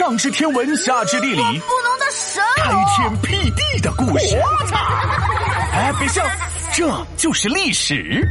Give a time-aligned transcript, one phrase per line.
[0.00, 4.34] 上知天文，下知地理，不能的神开天辟地的故事。
[5.74, 6.24] 哎，别笑，
[6.72, 8.26] 这就是历史。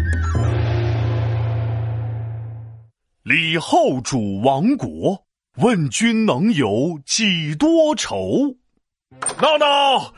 [3.21, 5.23] 李后主亡国，
[5.57, 8.55] 问君能有几多愁？
[9.39, 10.11] 闹闹，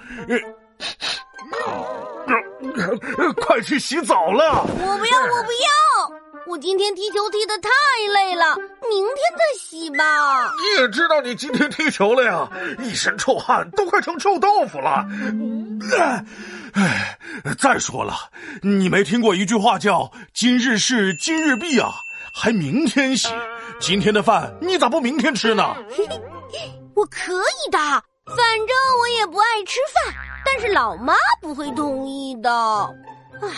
[3.42, 4.64] 快去洗澡了。
[4.64, 5.68] 我不要，我不要。
[6.48, 7.70] 我今天踢球踢的太
[8.14, 8.56] 累了，
[8.94, 10.54] 明天再洗吧。
[10.58, 12.50] 你也知道你今天踢球了呀，
[12.84, 15.06] 一身臭汗都快成臭豆腐了。
[16.74, 17.18] 哎，
[17.58, 18.14] 再说了，
[18.62, 21.94] 你没听过一句话叫“今日事今日毕”啊？
[22.34, 23.30] 还明天洗？
[23.80, 25.76] 今天的饭你咋不明天吃呢？
[26.94, 28.68] 我可以的，反正
[29.00, 30.14] 我也不爱吃饭，
[30.46, 32.52] 但是老妈不会同意的。
[33.42, 33.50] 唉。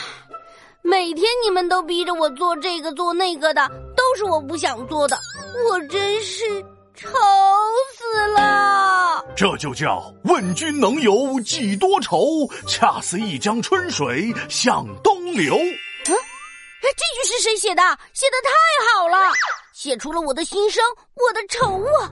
[0.86, 3.66] 每天你们都逼着我做这个做那个的，
[3.96, 5.18] 都是我不想做的，
[5.70, 6.44] 我真是
[6.94, 7.08] 愁
[7.98, 9.23] 死了。
[9.34, 15.56] 这就叫问君能有几多愁，恰似一江春水向东流。
[15.56, 17.81] 嗯，哎，这句是谁写的？
[18.12, 19.18] 写的太好了，
[19.73, 22.12] 写出了我的心声，我的愁啊，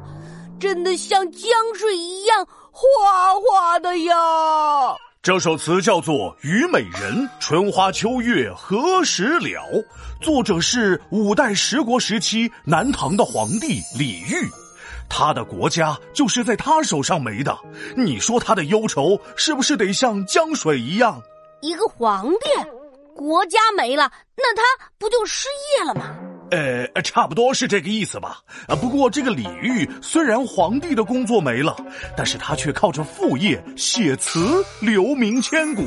[0.61, 4.95] 真的像江水一样哗哗的呀。
[5.23, 9.61] 这首词叫做《虞美人》，春花秋月何时了？
[10.19, 14.49] 作者是五代十国时期南唐的皇帝李煜，
[15.07, 17.55] 他的国家就是在他手上没的。
[17.95, 21.21] 你说他的忧愁是不是得像江水一样？
[21.61, 22.49] 一个皇帝，
[23.15, 24.63] 国家没了，那他
[24.97, 25.47] 不就失
[25.77, 26.15] 业了吗？
[26.51, 28.39] 呃，差不多是这个意思吧。
[28.67, 31.75] 啊，不过这个李煜虽然皇帝的工作没了，
[32.15, 35.81] 但是他却靠着副业写词留名千古。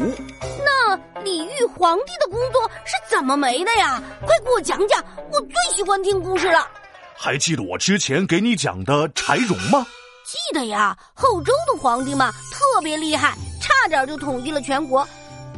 [0.64, 4.02] 那李煜皇帝的工作是怎么没的呀？
[4.22, 6.66] 快给我讲讲，我最喜欢听故事了。
[7.14, 9.86] 还记得我之前给你讲的柴荣吗？
[10.24, 15.06] 记得呀，后周的皇帝嘛，特别厉害，差点就统一了全国，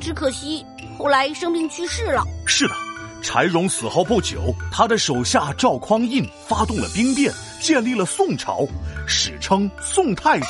[0.01, 0.67] 只可惜
[0.99, 2.25] 后来生病去世了。
[2.44, 2.75] 是的。
[3.22, 8.66] 柴荣死后不久，他的手下赵匡胤发动了兵变，建立了宋朝，
[9.06, 10.47] 史称宋太祖。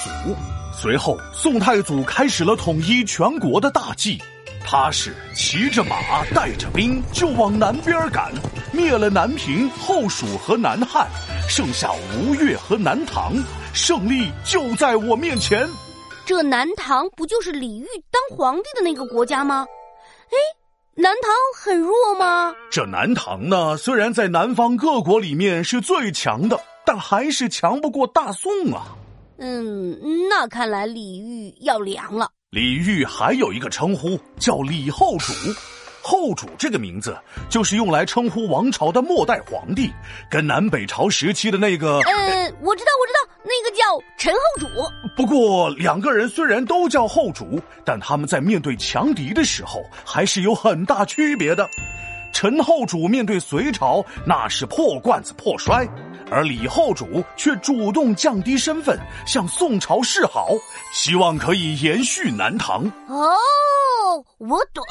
[0.78, 4.21] 随后，宋太祖开始了统一全国的大计。
[4.69, 8.32] 他是骑着马，带着兵就往南边赶，
[8.72, 11.09] 灭了南平、后蜀和南汉，
[11.49, 13.32] 剩下吴越和南唐，
[13.72, 15.66] 胜利就在我面前。
[16.26, 19.65] 这南唐不就是李煜当皇帝的那个国家吗？
[20.97, 21.03] 哎。
[21.03, 22.55] 南唐很弱吗？
[22.71, 28.97] 这南唐呢，虽然在南方各国里面是最强的，但还是强不过大宋啊。
[29.39, 29.99] 嗯，
[30.31, 32.31] 那看来李煜要凉了。
[32.51, 35.33] 李煜还有一个称呼叫李后主。
[36.01, 37.19] 后主这个名字
[37.51, 39.91] 就是用来称呼王朝的末代皇帝，
[40.31, 41.99] 跟南北朝时期的那个……
[42.03, 42.91] 呃，我知道，
[43.47, 43.83] 那个叫
[44.19, 44.67] 陈后主。
[45.17, 51.67] 不过两个人虽然都叫后主，但他们在面对强敌的时候还是有很大区别的。
[52.33, 55.87] 陈后主面对隋朝那是破罐子破摔，
[56.31, 60.49] 而李后主却主动降低身份向宋朝示好，
[60.93, 62.85] 希望可以延续南唐。
[63.09, 63.33] 哦，
[64.39, 64.85] 我懂。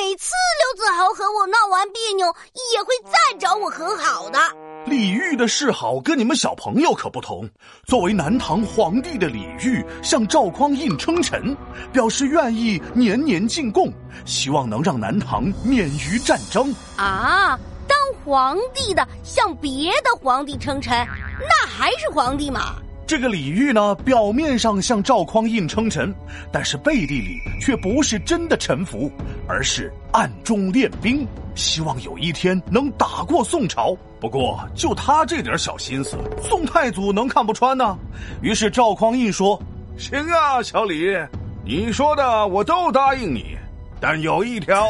[0.00, 2.26] 每次刘子豪和我闹完别扭，
[2.72, 4.38] 也会再找我和好的。
[4.86, 7.48] 李煜的示好跟你们小朋友可不同。
[7.86, 11.56] 作为南唐皇帝的李煜，向赵匡胤称臣，
[11.92, 13.90] 表示愿意年年进贡，
[14.26, 16.74] 希望能让南唐免于战争。
[16.96, 17.58] 啊，
[17.88, 20.94] 当皇帝的向别的皇帝称臣，
[21.40, 22.76] 那还是皇帝吗？
[23.06, 26.14] 这个李煜呢，表面上向赵匡胤称臣，
[26.50, 29.12] 但是背地里却不是真的臣服，
[29.46, 33.94] 而是暗中练兵，希望有一天能打过宋朝。
[34.20, 37.98] 不过就他这点小心思，宋太祖能看不穿呢？
[38.40, 39.62] 于是赵匡胤说
[39.98, 41.14] ：“行啊，小李，
[41.62, 43.54] 你说的我都答应你，
[44.00, 44.88] 但有一条，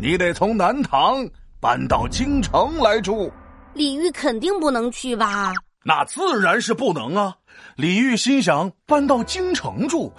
[0.00, 1.24] 你得从南唐
[1.60, 3.32] 搬到京城来住。”
[3.74, 5.52] 李煜肯定不能去吧？
[5.84, 7.36] 那自然是不能啊！
[7.76, 10.12] 李煜心想：搬到京城住，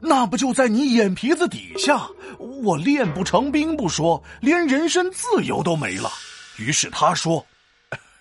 [0.00, 2.06] 那不就在你眼皮子底下？
[2.62, 6.10] 我练不成兵不说，连人身自由都没了。
[6.58, 7.44] 于是他说：“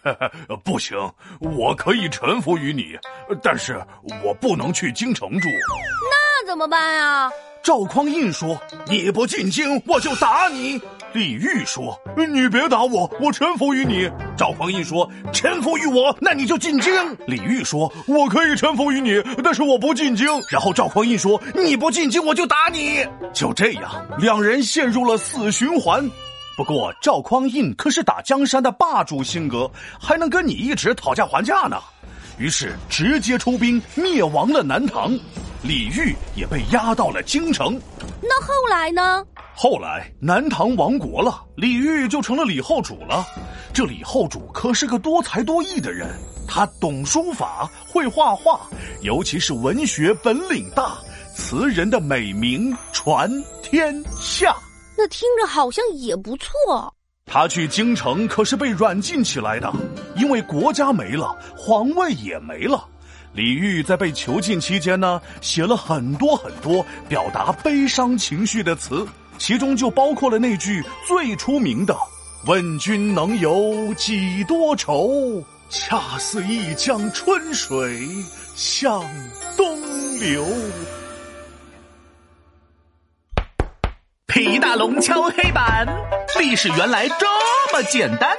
[0.64, 0.98] 不行，
[1.40, 2.98] 我可以臣服于你，
[3.42, 3.80] 但是
[4.24, 5.50] 我不能去京城住。
[5.50, 7.32] 那怎么办啊？”
[7.64, 8.60] 赵匡胤说
[8.90, 10.82] ：“你不进京，我就打你。”
[11.14, 16.92] 李煜说：“你别打我，我臣服于你。”赵匡胤说：“臣服于我，那你就进京。”
[17.28, 26.10] 李煜说：“我可以臣服于你，但是我不进京。”然后赵匡胤说：“你不进京，我就打你。”就这样，两人陷入了死循环。
[26.58, 29.70] 不过赵匡胤可是打江山的霸主性格，
[30.00, 31.78] 还能跟你一直讨价还价呢。
[32.40, 35.12] 于是直接出兵灭亡了南唐，
[35.62, 37.80] 李煜也被押到了京城。
[38.22, 39.24] 那后来呢？
[39.56, 43.26] 后来南唐亡国了，李煜就成了李后主了。
[43.72, 46.10] 这李后主可是个多才多艺的人，
[46.48, 48.62] 他懂书法，会画画，
[49.02, 50.98] 尤其是文学本领大，
[51.36, 54.56] 词人的美名传天下。
[54.98, 56.94] 那听着好像也不错。
[57.26, 59.72] 他去京城可是被软禁起来的，
[60.16, 62.86] 因为国家没了，皇位也没了。
[63.34, 69.08] 李煜在被囚禁期间呢，写了很多很多表达悲伤情绪的词，
[69.46, 71.94] 其中就包括了那句最出名的
[72.48, 78.08] “问君能有几多愁，恰似一江春水
[78.56, 79.04] 向
[79.58, 79.78] 东
[80.18, 80.48] 流”。
[84.28, 85.86] 皮大龙敲黑板，
[86.40, 87.26] 历史原来这
[87.74, 88.34] 么简单。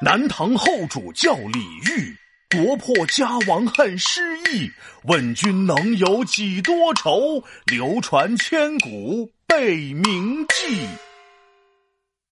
[0.00, 2.16] 南唐后主叫李煜。
[2.52, 4.20] 国破家亡恨失
[4.50, 4.70] 意，
[5.04, 7.42] 问君能有几多愁？
[7.64, 11.11] 流传千古被铭记。